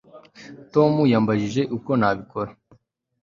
Tom 0.73 0.93
yambajije 1.13 1.61
uko 1.77 1.91
nabikora 1.99 2.51